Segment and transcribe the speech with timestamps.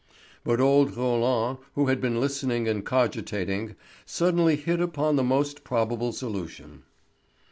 [0.43, 6.11] But old Roland, who had been listening and cogitating, suddenly hit upon the most probable
[6.11, 6.81] solution.